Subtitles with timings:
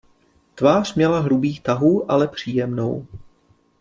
[0.55, 3.07] Tvář měla hrubých tahů, ale příjemnou.